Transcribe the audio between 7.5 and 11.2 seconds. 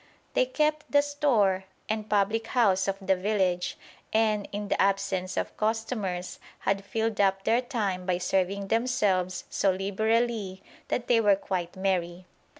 time by serving themselves so liberally that